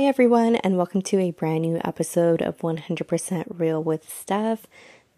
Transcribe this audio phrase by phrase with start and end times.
[0.00, 4.66] Hi, everyone, and welcome to a brand new episode of 100% Real with Steph.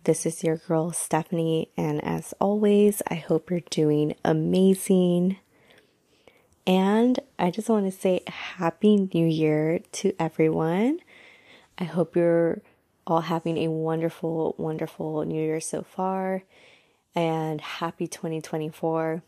[0.03, 5.37] This is your girl, Stephanie, and as always, I hope you're doing amazing.
[6.67, 10.99] And I just want to say Happy New Year to everyone.
[11.79, 12.61] I hope you're
[13.07, 16.43] all having a wonderful, wonderful New Year so far,
[17.15, 19.23] and happy 2024.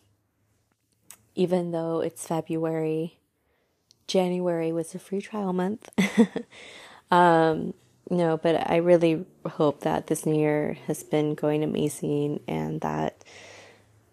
[1.36, 3.18] Even though it's February,
[4.06, 5.88] January was a free trial month.
[7.10, 7.74] um,
[8.10, 13.24] no, but I really hope that this new year has been going amazing and that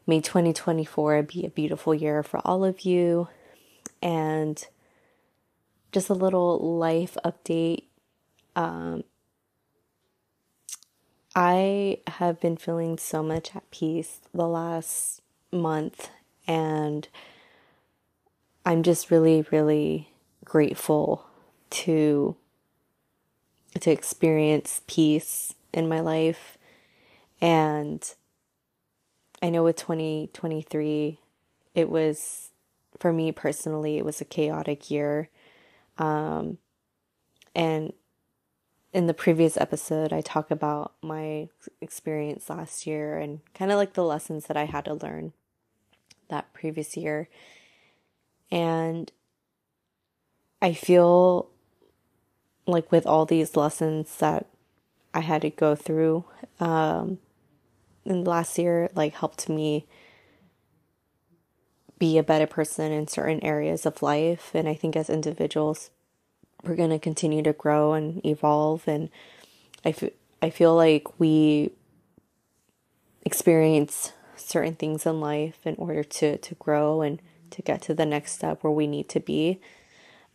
[0.07, 3.27] may 2024 be a beautiful year for all of you.
[4.01, 4.65] And
[5.91, 7.83] just a little life update.
[8.55, 9.03] Um,
[11.35, 16.09] I have been feeling so much at peace the last month
[16.47, 17.07] and
[18.65, 20.13] I'm just really, really
[20.45, 21.25] grateful
[21.71, 22.35] to
[23.79, 26.57] to experience peace in my life.
[27.39, 28.13] And
[29.41, 31.19] I know with 2023,
[31.73, 32.49] it was,
[32.99, 35.29] for me personally, it was a chaotic year.
[35.97, 36.57] Um,
[37.55, 37.93] and
[38.93, 41.47] in the previous episode, I talk about my
[41.79, 45.33] experience last year and kind of like the lessons that I had to learn
[46.27, 47.29] that previous year.
[48.51, 49.11] And
[50.61, 51.49] I feel
[52.67, 54.47] like with all these lessons that
[55.13, 56.25] I had to go through
[56.59, 57.19] um,
[58.05, 59.85] in last year, like helped me
[61.97, 64.51] be a better person in certain areas of life.
[64.53, 65.91] And I think as individuals,
[66.63, 68.87] we're going to continue to grow and evolve.
[68.87, 69.09] And
[69.85, 70.11] I, f-
[70.41, 71.71] I feel like we
[73.23, 78.05] experience certain things in life in order to, to grow and to get to the
[78.05, 79.59] next step where we need to be.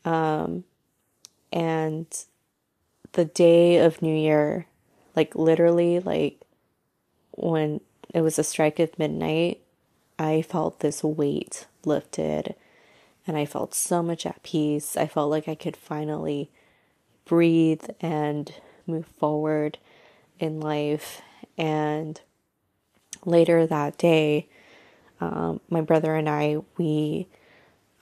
[0.05, 0.65] Um,
[1.53, 2.07] and
[3.13, 4.67] the day of New Year,
[5.15, 6.41] like literally, like
[7.33, 7.81] when
[8.15, 9.61] it was a strike of midnight,
[10.19, 12.55] I felt this weight lifted
[13.27, 14.97] and I felt so much at peace.
[14.97, 16.51] I felt like I could finally
[17.25, 18.53] breathe and
[18.87, 19.79] move forward
[20.39, 21.23] in life.
[21.59, 22.21] And
[23.25, 24.49] later that day,
[25.21, 27.27] um, my brother and I, we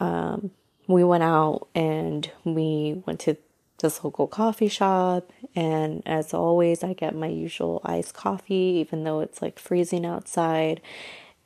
[0.01, 0.51] um,
[0.87, 3.37] we went out and we went to
[3.79, 5.33] this local coffee shop.
[5.55, 10.81] And as always, I get my usual iced coffee, even though it's like freezing outside.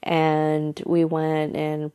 [0.03, 1.93] And we went and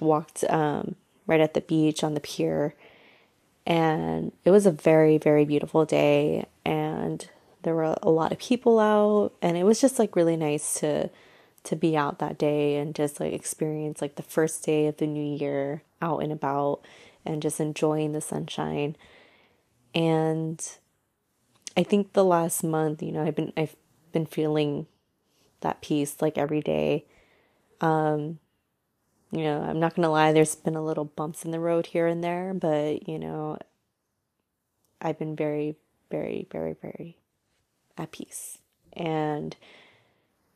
[0.00, 2.74] walked um, right at the beach on the pier.
[3.66, 6.46] And it was a very, very beautiful day.
[6.64, 7.28] And
[7.62, 9.32] there were a lot of people out.
[9.42, 11.10] And it was just like really nice to
[11.68, 15.06] to be out that day and just like experience like the first day of the
[15.06, 16.80] new year out and about
[17.26, 18.96] and just enjoying the sunshine.
[19.94, 20.66] And
[21.76, 23.76] I think the last month, you know, I've been I've
[24.12, 24.86] been feeling
[25.60, 27.04] that peace like every day.
[27.80, 28.38] Um
[29.30, 31.84] you know, I'm not going to lie, there's been a little bumps in the road
[31.84, 33.58] here and there, but you know,
[35.02, 35.76] I've been very
[36.10, 37.18] very very very
[37.98, 38.56] at peace.
[38.94, 39.54] And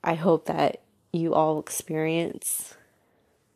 [0.03, 0.82] I hope that
[1.13, 2.75] you all experience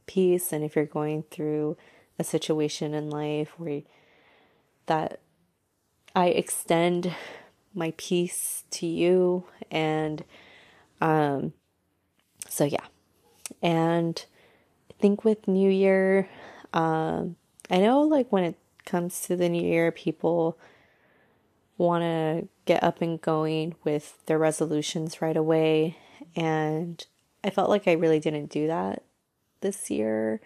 [0.07, 1.77] peace and if you're going through
[2.19, 3.83] a situation in life where
[4.87, 5.21] that
[6.15, 7.15] I extend
[7.75, 10.25] my peace to you and
[11.01, 11.53] um
[12.49, 12.87] so yeah.
[13.63, 14.25] And
[14.91, 16.29] I think with new year
[16.73, 17.37] um
[17.71, 20.59] I know like when it comes to the new year people
[21.79, 25.99] want to get up and going with their resolutions right away
[26.35, 27.05] and
[27.47, 29.05] I felt like I really didn't do that
[29.61, 30.41] this year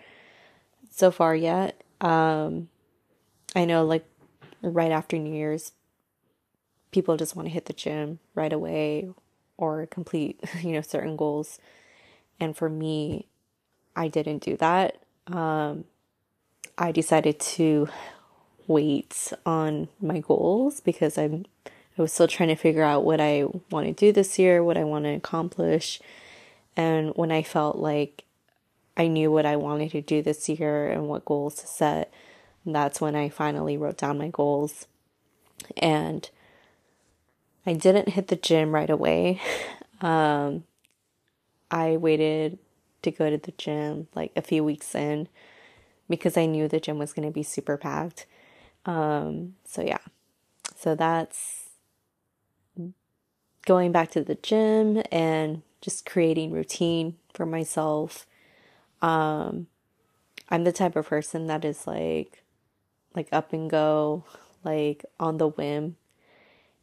[0.90, 1.82] so far yet.
[2.00, 2.68] Um,
[3.56, 4.04] I know, like,
[4.62, 5.72] right after New Year's,
[6.92, 9.08] people just want to hit the gym right away
[9.56, 11.58] or complete, you know, certain goals.
[12.38, 13.26] And for me,
[13.96, 15.02] I didn't do that.
[15.26, 15.84] Um,
[16.76, 17.88] I decided to
[18.66, 21.46] wait on my goals because I'm
[21.98, 24.78] I was still trying to figure out what I want to do this year, what
[24.78, 26.00] I want to accomplish.
[26.76, 28.24] And when I felt like
[28.96, 32.12] I knew what I wanted to do this year and what goals to set,
[32.64, 34.86] that's when I finally wrote down my goals.
[35.76, 36.28] And
[37.66, 39.40] I didn't hit the gym right away.
[40.02, 40.64] Um,
[41.70, 42.58] I waited
[43.02, 45.28] to go to the gym like a few weeks in
[46.08, 48.24] because I knew the gym was going to be super packed.
[48.86, 49.98] Um, so yeah.
[50.74, 51.68] So that's
[53.66, 58.26] going back to the gym and just creating routine for myself.
[59.02, 59.66] Um,
[60.48, 62.42] I'm the type of person that is like
[63.14, 64.24] like up and go,
[64.64, 65.96] like on the whim.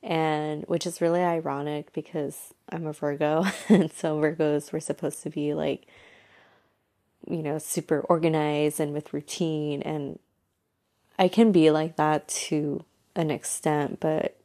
[0.04, 5.30] And which is really ironic because I'm a Virgo, and so Virgos were supposed to
[5.30, 5.88] be like,
[7.28, 9.82] you know, super organized and with routine.
[9.82, 10.20] And
[11.18, 12.86] I can be like that to
[13.16, 14.38] an extent, but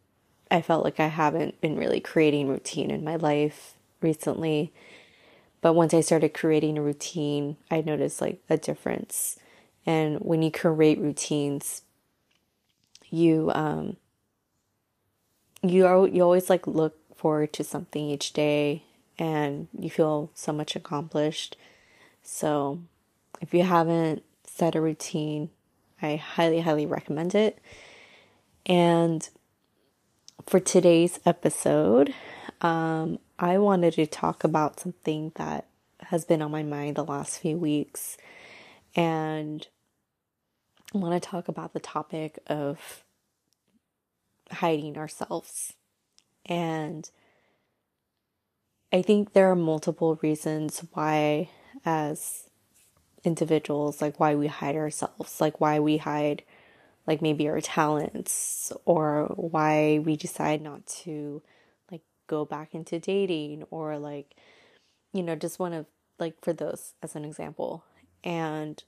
[0.50, 4.72] I felt like I haven't been really creating routine in my life recently.
[5.60, 9.38] But once I started creating a routine, I noticed like a difference.
[9.86, 11.82] And when you create routines,
[13.10, 13.96] you um
[15.62, 18.82] you are you always like look forward to something each day
[19.18, 21.56] and you feel so much accomplished.
[22.22, 22.80] So,
[23.40, 25.50] if you haven't set a routine,
[26.00, 27.58] I highly highly recommend it.
[28.66, 29.28] And
[30.46, 32.14] for today's episode,
[32.60, 35.66] um, I wanted to talk about something that
[35.98, 38.16] has been on my mind the last few weeks.
[38.94, 39.66] And
[40.94, 43.02] I want to talk about the topic of
[44.52, 45.72] hiding ourselves.
[46.46, 47.10] And
[48.92, 51.48] I think there are multiple reasons why,
[51.84, 52.48] as
[53.24, 56.44] individuals, like why we hide ourselves, like why we hide,
[57.08, 61.42] like maybe our talents, or why we decide not to,
[62.26, 64.34] go back into dating, or like,
[65.12, 65.86] you know, just one of,
[66.18, 67.84] like, for those as an example.
[68.24, 68.82] And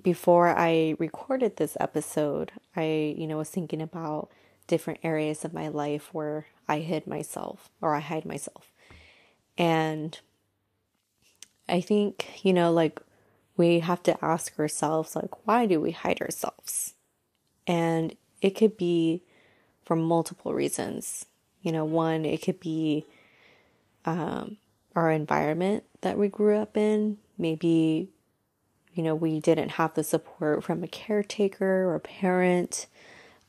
[0.00, 4.30] before I recorded this episode, I, you know, was thinking about
[4.66, 8.72] different areas of my life where I hid myself or I hide myself.
[9.56, 10.18] And
[11.68, 13.00] I think, you know, like
[13.56, 16.94] we have to ask ourselves, like, why do we hide ourselves?
[17.66, 19.22] And it could be
[19.84, 21.26] for multiple reasons.
[21.64, 23.04] You know, one, it could be
[24.04, 24.58] um,
[24.94, 27.18] our environment that we grew up in.
[27.36, 28.10] Maybe
[28.94, 32.86] you know, we didn't have the support from a caretaker or a parent.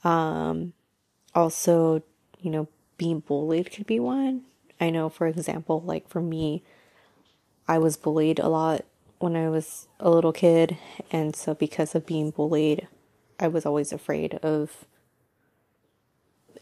[0.04, 0.74] Um,
[1.36, 2.02] also,
[2.42, 2.68] you know,
[2.98, 4.42] being bullied could be one.
[4.82, 6.64] I know, for example, like for me,
[7.68, 8.86] I was bullied a lot
[9.20, 10.78] when I was a little kid.
[11.12, 12.88] And so, because of being bullied,
[13.40, 14.86] I was always afraid of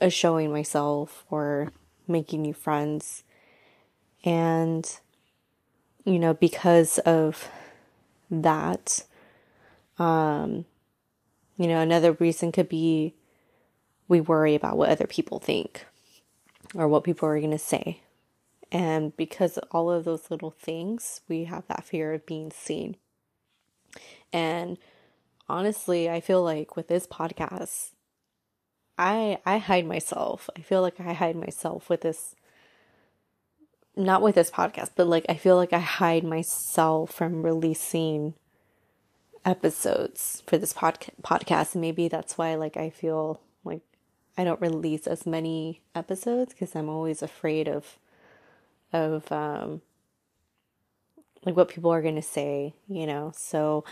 [0.10, 1.72] showing myself or
[2.08, 3.24] making new friends.
[4.24, 4.90] And,
[6.06, 7.50] you know, because of
[8.30, 9.06] that.
[10.00, 10.66] Um,
[11.58, 13.14] you know, another reason could be
[14.08, 15.86] we worry about what other people think
[16.76, 18.02] or what people are going to say.
[18.72, 22.98] And because all of those little things, we have that fear of being seen.
[24.32, 24.78] And
[25.48, 27.92] honestly, I feel like with this podcast,
[28.98, 30.50] I I hide myself.
[30.58, 32.36] I feel like I hide myself with this
[33.96, 38.34] not with this podcast, but like I feel like I hide myself from releasing
[39.46, 41.74] episodes for this pod- podcast.
[41.74, 43.82] And maybe that's why like I feel like
[44.38, 47.98] I don't release as many episodes because I'm always afraid of
[48.92, 49.82] of um
[51.46, 53.32] like what people are going to say, you know.
[53.36, 53.84] So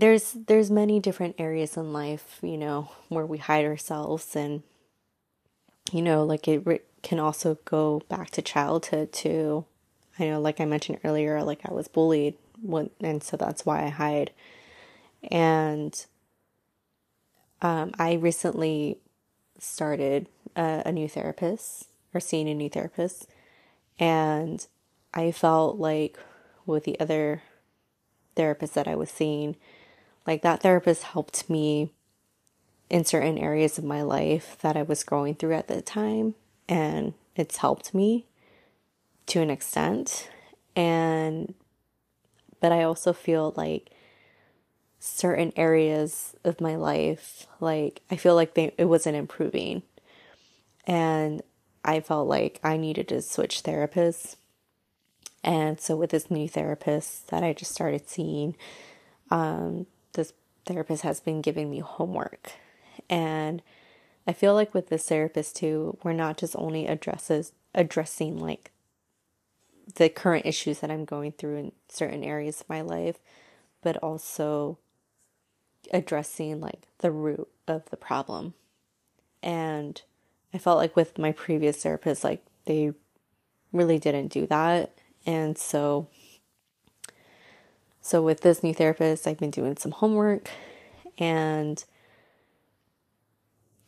[0.00, 4.62] there's there's many different areas in life, you know, where we hide ourselves and
[5.92, 9.64] you know, like it can also go back to childhood too.
[10.18, 13.84] I know, like I mentioned earlier, like I was bullied, when, and so that's why
[13.84, 14.32] I hide.
[15.30, 16.06] And
[17.62, 18.98] um, I recently
[19.58, 23.26] started a, a new therapist or seeing a new therapist,
[23.98, 24.66] and
[25.12, 26.18] I felt like
[26.66, 27.42] with the other
[28.36, 29.56] therapist that I was seeing,
[30.30, 31.92] like that therapist helped me
[32.88, 36.36] in certain areas of my life that I was going through at the time
[36.68, 38.26] and it's helped me
[39.26, 40.30] to an extent.
[40.76, 41.54] And
[42.60, 43.90] but I also feel like
[45.00, 49.82] certain areas of my life like I feel like they it wasn't improving.
[50.86, 51.42] And
[51.84, 54.36] I felt like I needed to switch therapists.
[55.42, 58.54] And so with this new therapist that I just started seeing
[59.28, 60.32] um this
[60.66, 62.52] therapist has been giving me homework
[63.08, 63.62] and
[64.26, 68.70] I feel like with this therapist too, we're not just only addresses addressing like
[69.96, 73.18] the current issues that I'm going through in certain areas of my life,
[73.82, 74.78] but also
[75.92, 78.54] addressing like the root of the problem.
[79.42, 80.00] And
[80.54, 82.92] I felt like with my previous therapist, like they
[83.72, 84.92] really didn't do that.
[85.26, 86.08] And so
[88.10, 90.50] so with this new therapist, I've been doing some homework
[91.16, 91.84] and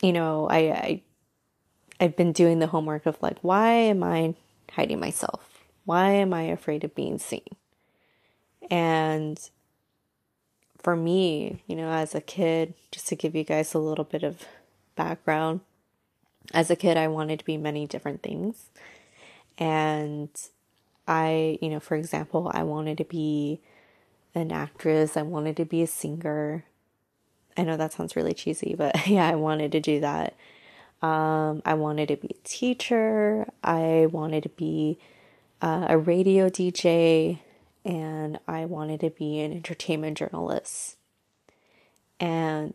[0.01, 1.01] you know, I, I
[1.99, 4.35] I've been doing the homework of like, why am I
[4.71, 5.65] hiding myself?
[5.83, 7.57] Why am I afraid of being seen?
[8.71, 9.37] And
[10.81, 14.23] for me, you know, as a kid, just to give you guys a little bit
[14.23, 14.45] of
[14.95, 15.59] background,
[16.53, 18.69] as a kid, I wanted to be many different things.
[19.57, 20.29] And
[21.09, 23.59] I, you know, for example, I wanted to be
[24.35, 26.65] an actress, I wanted to be a singer.
[27.57, 30.35] I know that sounds really cheesy, but yeah, I wanted to do that.
[31.01, 34.97] Um, I wanted to be a teacher, I wanted to be
[35.61, 37.39] uh, a radio DJ,
[37.83, 40.95] and I wanted to be an entertainment journalist.
[42.19, 42.73] And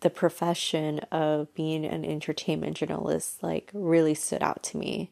[0.00, 5.10] the profession of being an entertainment journalist like really stood out to me.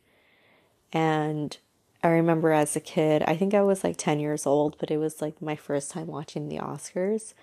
[0.92, 1.56] And
[2.02, 4.98] I remember as a kid, I think I was like 10 years old, but it
[4.98, 7.34] was like my first time watching the Oscars.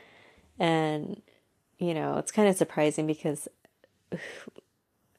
[0.57, 1.21] And,
[1.77, 3.47] you know, it's kind of surprising because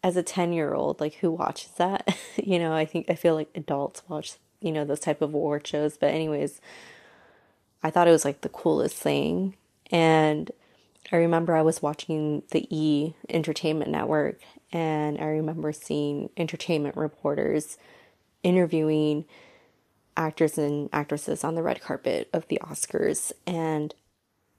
[0.02, 2.16] as a 10 year old, like who watches that?
[2.36, 5.66] you know, I think I feel like adults watch, you know, those type of award
[5.66, 5.98] shows.
[5.98, 6.60] But, anyways,
[7.82, 9.54] I thought it was like the coolest thing.
[9.90, 10.50] And
[11.12, 14.40] I remember I was watching the E Entertainment Network
[14.72, 17.78] and I remember seeing entertainment reporters
[18.46, 19.24] interviewing
[20.16, 23.92] actors and actresses on the red carpet of the Oscars and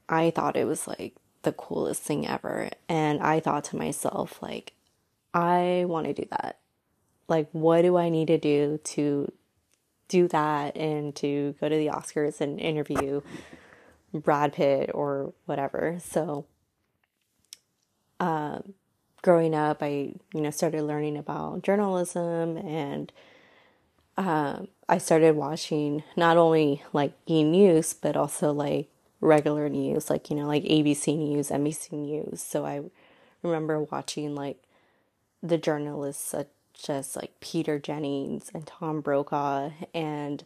[0.10, 4.74] I thought it was like the coolest thing ever and I thought to myself like
[5.34, 6.60] I want to do that.
[7.30, 9.32] Like what do I need to do to
[10.10, 13.22] do that and to go to the Oscars and interview
[14.14, 15.98] Brad Pitt or whatever.
[16.04, 16.46] So,
[18.20, 18.74] um,
[19.22, 23.12] growing up, I you know started learning about journalism, and
[24.18, 28.90] um, I started watching not only like E News but also like
[29.22, 32.42] regular news, like you know like ABC News, NBC News.
[32.42, 32.82] So I
[33.44, 34.64] remember watching like
[35.44, 36.50] the journalists such
[36.90, 40.44] as like Peter Jennings and Tom Brokaw, and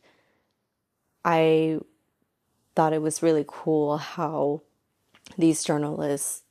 [1.24, 1.80] I
[2.75, 4.62] thought it was really cool how
[5.38, 6.44] these journalists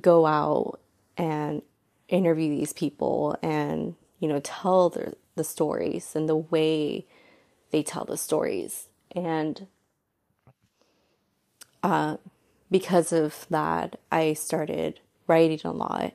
[0.00, 0.80] go out
[1.16, 1.62] and
[2.08, 7.06] interview these people and you know tell the the stories and the way
[7.70, 9.66] they tell the stories and
[11.82, 12.16] uh,
[12.70, 16.14] because of that i started writing a lot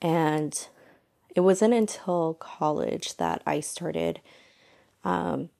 [0.00, 0.68] and
[1.34, 4.20] it wasn't until college that i started
[5.04, 5.50] um,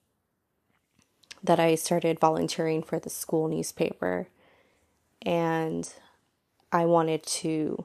[1.46, 4.28] that I started volunteering for the school newspaper.
[5.22, 5.88] And
[6.72, 7.84] I wanted to,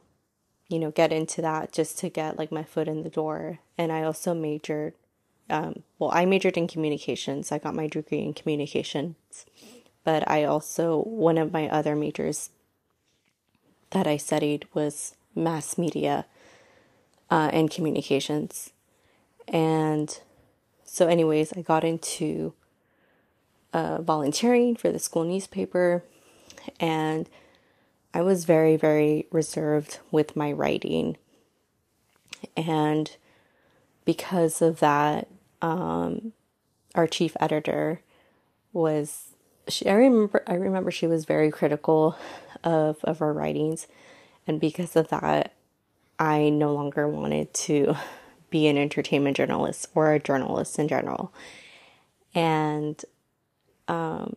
[0.71, 3.59] you know, get into that just to get like my foot in the door.
[3.77, 4.93] And I also majored,
[5.49, 7.51] um, well, I majored in communications.
[7.51, 9.45] I got my degree in communications.
[10.05, 12.51] But I also, one of my other majors
[13.89, 16.25] that I studied was mass media
[17.29, 18.71] uh, and communications.
[19.49, 20.17] And
[20.85, 22.53] so, anyways, I got into
[23.73, 26.03] uh, volunteering for the school newspaper,
[26.79, 27.29] and
[28.13, 31.17] I was very, very reserved with my writing.
[32.57, 33.15] And
[34.05, 35.27] because of that,
[35.61, 36.33] um,
[36.95, 38.01] our chief editor
[38.73, 39.35] was
[39.67, 42.17] she I remember I remember she was very critical
[42.63, 43.87] of of our writings
[44.47, 45.53] and because of that
[46.19, 47.95] I no longer wanted to
[48.51, 51.33] be an entertainment journalist or a journalist in general.
[52.35, 53.03] And
[53.87, 54.35] um,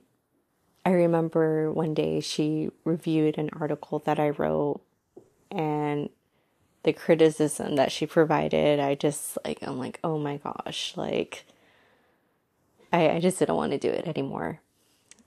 [0.85, 4.83] I remember one day she reviewed an article that I wrote
[5.51, 6.11] and
[6.83, 11.47] the criticism that she provided, I just like, I'm like, oh my gosh, like,
[12.93, 14.61] I, I just didn't want to do it anymore.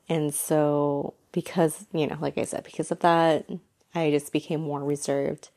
[0.08, 3.50] And so, because, you know, like I said, because of that,
[3.96, 5.50] I just became more reserved.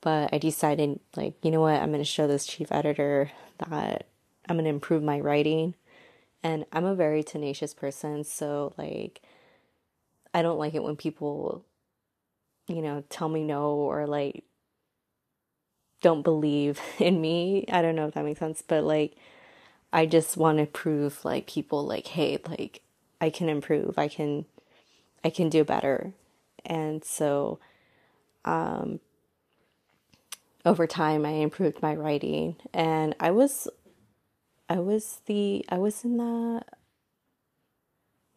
[0.00, 4.06] But I decided, like, you know what, I'm to show this chief editor that
[4.48, 5.74] I'm to improve my writing
[6.42, 9.20] and I'm a very tenacious person, so like
[10.32, 11.64] I don't like it when people
[12.68, 14.44] you know, tell me no or like
[16.00, 17.64] don't believe in me.
[17.72, 19.16] I don't know if that makes sense, but like
[19.92, 22.82] I just want to prove like people like hey, like
[23.20, 23.98] I can improve.
[23.98, 24.44] I can
[25.24, 26.12] I can do better.
[26.64, 27.58] And so
[28.44, 29.00] um
[30.64, 33.68] over time I improved my writing and I was
[34.68, 36.62] I was the I was in the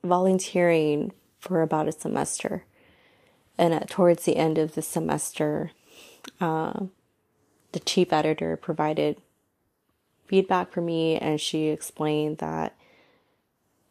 [0.03, 2.65] volunteering for about a semester,
[3.57, 5.71] and at, towards the end of the semester,
[6.39, 6.85] uh,
[7.73, 9.17] the chief editor provided
[10.25, 12.75] feedback for me, and she explained that,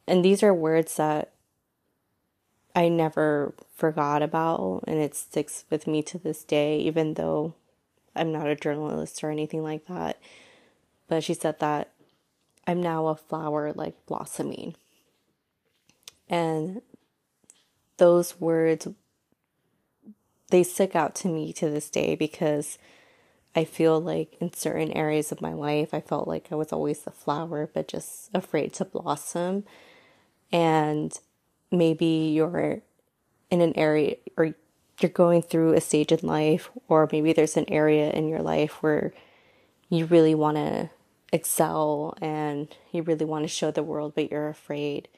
[0.06, 1.32] and these are words that
[2.74, 7.54] I never forgot about, and it sticks with me to this day, even though
[8.16, 10.18] I'm not a journalist or anything like that.
[11.08, 11.90] But she said that
[12.66, 14.76] I'm now a flower like blossoming.
[16.28, 16.82] And
[17.96, 18.86] those words
[20.50, 22.78] they stick out to me to this day because
[23.54, 27.00] I feel like in certain areas of my life, I felt like I was always
[27.00, 29.64] the flower, but just afraid to blossom.
[30.52, 31.12] And
[31.70, 32.82] maybe you're
[33.50, 34.54] in an area or
[35.00, 38.82] you're going through a stage in life, or maybe there's an area in your life
[38.82, 39.14] where
[39.88, 40.90] you really want to
[41.32, 45.08] excel and you really want to show the world, but you're afraid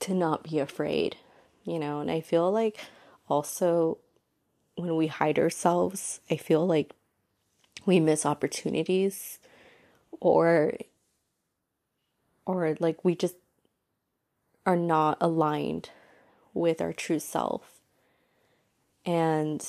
[0.00, 1.16] to not be afraid,
[1.64, 2.00] you know.
[2.00, 2.78] And I feel like
[3.28, 3.98] also
[4.76, 6.92] when we hide ourselves, I feel like
[7.84, 9.38] we miss opportunities
[10.20, 10.74] or
[12.44, 13.36] or like we just
[14.66, 15.90] are not aligned
[16.54, 17.80] with our true self.
[19.04, 19.64] And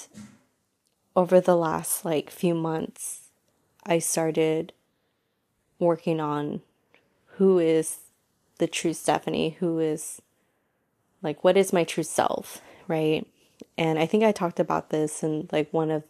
[1.15, 3.29] over the last like few months,
[3.85, 4.73] I started
[5.83, 6.61] working on
[7.37, 7.99] who is
[8.57, 10.21] the true Stephanie, who is
[11.21, 13.27] like what is my true self, right?
[13.77, 16.03] And I think I talked about this in like one of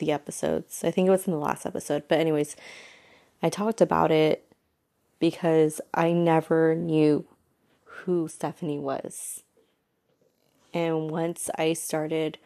[0.00, 0.82] the episodes.
[0.82, 2.04] I think it was in the last episode.
[2.08, 2.56] But, anyways,
[3.42, 4.44] I talked about it
[5.20, 7.26] because I never knew
[7.84, 9.44] who Stephanie was.
[10.74, 12.38] And once I started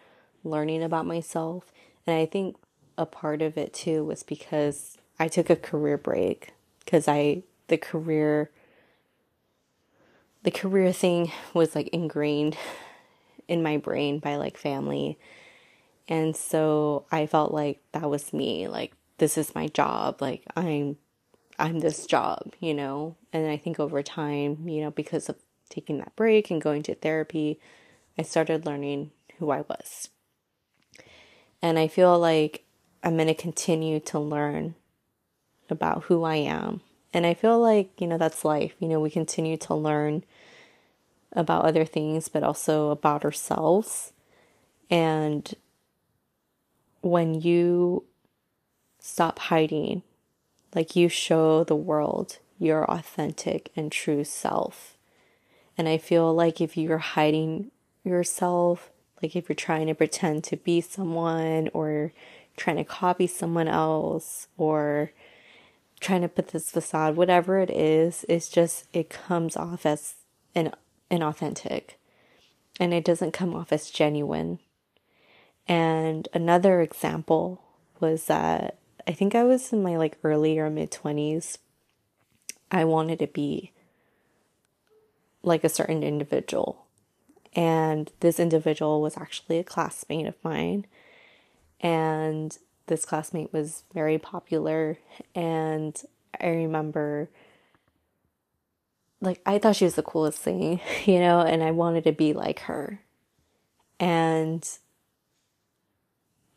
[0.42, 1.72] learning about myself,
[2.06, 2.56] and I think
[2.98, 6.52] a part of it too was because I took a career break
[6.84, 8.50] because I, the career,
[10.42, 12.56] the career thing was like ingrained
[13.48, 15.18] in my brain by like family.
[16.08, 18.68] And so I felt like that was me.
[18.68, 20.20] Like, this is my job.
[20.20, 20.98] Like, I'm,
[21.58, 23.16] I'm this job, you know?
[23.32, 25.36] And I think over time, you know, because of
[25.70, 27.58] taking that break and going to therapy,
[28.18, 30.10] I started learning who I was.
[31.62, 32.64] And I feel like
[33.02, 34.74] I'm going to continue to learn
[35.70, 36.80] about who I am.
[37.12, 38.74] And I feel like, you know, that's life.
[38.80, 40.24] You know, we continue to learn
[41.32, 44.12] about other things, but also about ourselves.
[44.90, 45.52] And
[47.00, 48.04] when you
[48.98, 50.02] stop hiding,
[50.74, 54.96] like you show the world your authentic and true self.
[55.76, 57.70] And I feel like if you're hiding
[58.04, 58.90] yourself,
[59.22, 62.12] like if you're trying to pretend to be someone or
[62.56, 65.10] trying to copy someone else or
[66.04, 70.16] trying to put this facade, whatever it is, it's just, it comes off as
[70.54, 70.70] an
[71.10, 71.92] inauthentic
[72.78, 74.58] and it doesn't come off as genuine.
[75.66, 77.62] And another example
[78.00, 81.58] was that I think I was in my like early or mid 20s.
[82.70, 83.72] I wanted to be
[85.42, 86.84] like a certain individual.
[87.54, 90.86] And this individual was actually a classmate of mine.
[91.80, 94.98] And this classmate was very popular.
[95.34, 96.00] And
[96.40, 97.30] I remember
[99.20, 102.32] like I thought she was the coolest thing, you know, and I wanted to be
[102.32, 103.00] like her.
[103.98, 104.68] And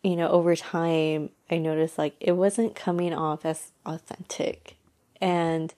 [0.04, 4.76] you know, over time I noticed like it wasn't coming off as authentic.
[5.20, 5.74] And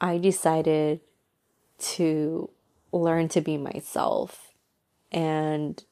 [0.00, 1.00] I decided
[1.78, 2.50] to
[2.92, 4.52] learn to be myself.
[5.12, 5.82] And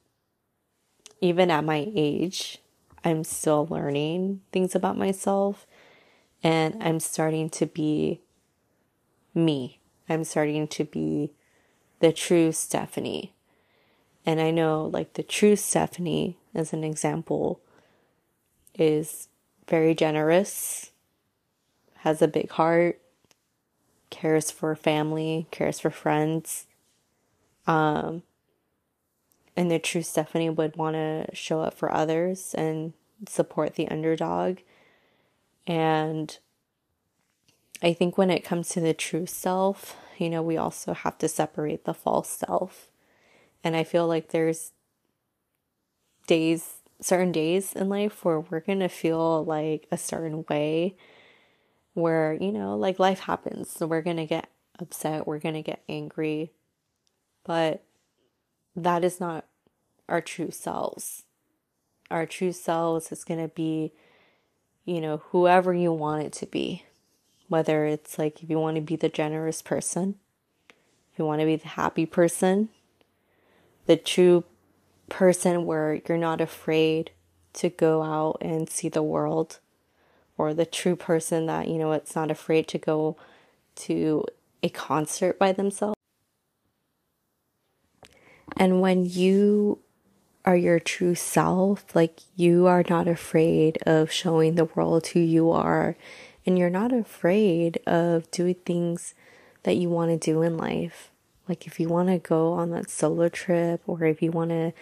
[1.21, 2.59] even at my age,
[3.05, 5.67] I'm still learning things about myself
[6.43, 8.21] and I'm starting to be
[9.33, 9.79] me.
[10.09, 11.31] I'm starting to be
[11.99, 13.33] the true Stephanie.
[14.25, 17.61] And I know, like, the true Stephanie, as an example,
[18.73, 19.27] is
[19.67, 20.91] very generous,
[21.97, 22.99] has a big heart,
[24.09, 26.65] cares for family, cares for friends.
[27.67, 28.23] Um,
[29.55, 32.93] and the true Stephanie would want to show up for others and
[33.27, 34.59] support the underdog.
[35.65, 36.37] And
[37.81, 41.27] I think when it comes to the true self, you know, we also have to
[41.27, 42.89] separate the false self.
[43.63, 44.71] And I feel like there's
[46.27, 50.95] days, certain days in life where we're going to feel like a certain way
[51.93, 53.69] where, you know, like life happens.
[53.71, 56.51] So we're going to get upset, we're going to get angry.
[57.45, 57.83] But
[58.75, 59.45] that is not
[60.07, 61.23] our true selves.
[62.11, 63.91] Our true selves is going to be,
[64.85, 66.83] you know, whoever you want it to be
[67.47, 70.15] whether it's like if you want to be the generous person,
[71.11, 72.69] if you want to be the happy person,
[73.85, 74.43] the true
[75.09, 77.11] person where you're not afraid
[77.53, 79.59] to go out and see the world,
[80.37, 83.15] or the true person that, you know, it's not afraid to go
[83.75, 84.25] to
[84.61, 85.95] a concert by themselves.
[88.57, 89.79] And when you
[90.45, 95.51] are your true self, like you are not afraid of showing the world who you
[95.51, 95.95] are
[96.45, 99.15] and you're not afraid of doing things
[99.63, 101.09] that you want to do in life.
[101.49, 104.73] Like if you want to go on that solo trip or if you want to,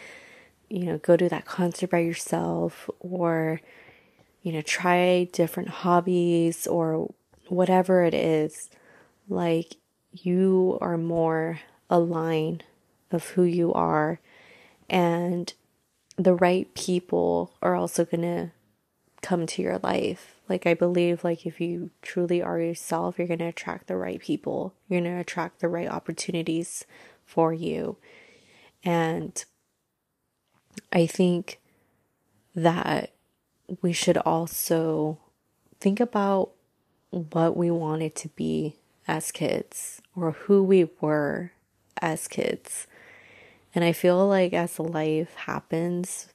[0.69, 3.61] you know, go to that concert by yourself or,
[4.41, 7.13] you know, try different hobbies or
[7.47, 8.69] whatever it is,
[9.29, 9.75] like
[10.11, 12.63] you are more aligned
[13.13, 14.19] of who you are
[14.89, 15.53] and
[16.17, 18.51] the right people are also going to
[19.21, 20.41] come to your life.
[20.47, 24.19] Like I believe like if you truly are yourself, you're going to attract the right
[24.19, 24.75] people.
[24.87, 26.85] You're going to attract the right opportunities
[27.25, 27.97] for you.
[28.83, 29.43] And
[30.91, 31.59] I think
[32.53, 33.13] that
[33.81, 35.19] we should also
[35.79, 36.51] think about
[37.09, 38.75] what we wanted to be
[39.07, 41.51] as kids or who we were
[42.01, 42.87] as kids.
[43.75, 46.27] And I feel like as life happens,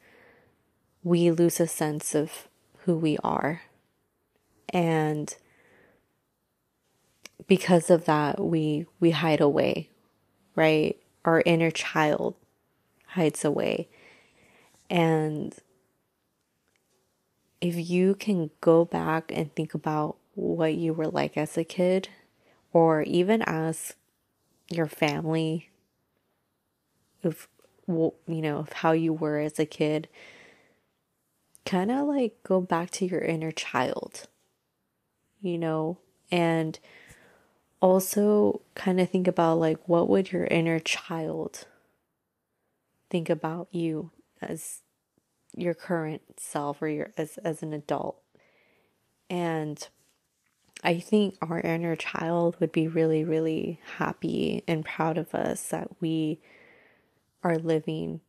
[1.03, 2.49] we lose a sense of
[2.85, 3.63] who we are.
[4.71, 5.35] And
[7.47, 9.89] because of that, we, we hide away,
[10.57, 10.99] right?
[11.25, 12.35] Our inner child
[13.07, 13.89] hides away.
[14.91, 15.55] And
[17.61, 22.09] if you can go back and think about what you were like as a kid,
[22.73, 23.95] or even as
[24.71, 25.71] your family,
[27.25, 27.49] of
[27.89, 30.09] you know, of how you were as a kid,
[31.65, 34.27] kind of like go back to your inner child,
[35.41, 35.99] you know,
[36.31, 36.79] and
[37.81, 41.67] also kind of think about like what would your inner child
[43.11, 44.11] think about you
[44.43, 44.83] as
[45.57, 48.21] your current self or your as as an adult.
[49.31, 49.87] And
[50.85, 55.89] I think our inner child would be really really happy and proud of us that
[56.01, 56.41] we
[57.49, 58.21] are living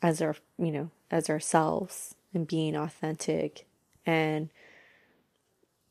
[0.00, 3.66] as our, you know, as ourselves and being authentic
[4.06, 4.48] and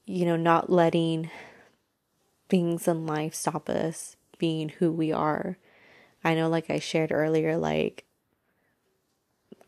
[0.05, 1.29] you know not letting
[2.49, 5.57] things in life stop us being who we are.
[6.23, 8.05] I know like i shared earlier like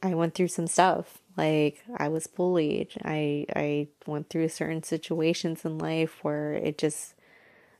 [0.01, 1.19] i went through some stuff.
[1.37, 2.89] Like i was bullied.
[3.03, 7.13] I i went through certain situations in life where it just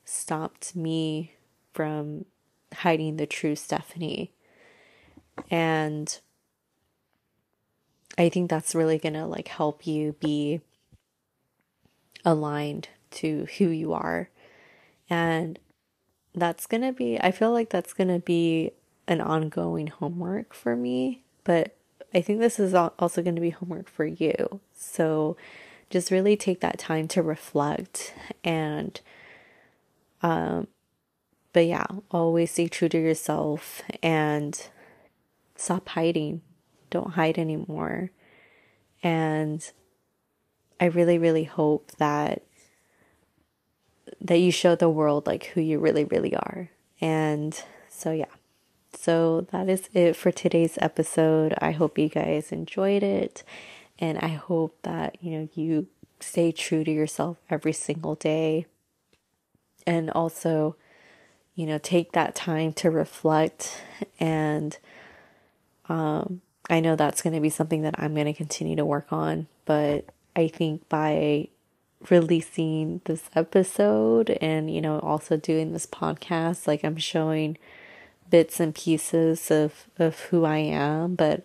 [0.06, 1.34] stopped me
[1.74, 2.26] from
[2.74, 4.32] hiding the true stephanie
[5.50, 6.20] and
[8.18, 10.62] I think that's really going to like help you be
[12.24, 14.30] aligned to who you are.
[15.10, 15.60] And
[16.34, 18.72] that's going to be, I feel like that's going to be
[19.08, 21.76] an ongoing homework for me, but
[22.14, 24.60] I think this is also going to be homework for you.
[24.74, 25.36] So
[25.90, 29.00] just really take that time to reflect and,
[30.22, 30.68] um,
[31.52, 34.70] but yeah, always stay true to yourself and
[35.64, 36.42] stop hiding
[36.94, 38.12] don't hide anymore.
[39.02, 39.70] And
[40.80, 42.44] I really, really hope that
[44.22, 46.70] that you show the world like who you really, really are.
[47.02, 48.34] And so yeah.
[48.94, 51.56] So that is it for today's episode.
[51.58, 53.44] I hope you guys enjoyed it.
[53.98, 55.88] And I hope that, you know, you
[56.20, 58.68] stay true to yourself every single day.
[59.88, 60.76] And also,
[61.56, 63.82] you know, take that time to reflect
[64.20, 64.78] and
[65.90, 69.12] um I know that's going to be something that I'm going to continue to work
[69.12, 71.50] on, but I think by
[72.10, 77.58] releasing this episode and, you know, also doing this podcast, like I'm showing
[78.30, 81.44] bits and pieces of, of who I am, but,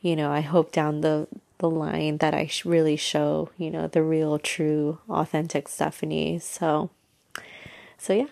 [0.00, 4.02] you know, I hope down the, the line that I really show, you know, the
[4.02, 6.38] real, true, authentic Stephanie.
[6.38, 6.90] So,
[7.98, 8.26] so yeah.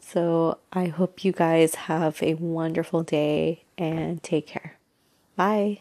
[0.00, 4.78] So I hope you guys have a wonderful day and take care.
[5.36, 5.80] Bye.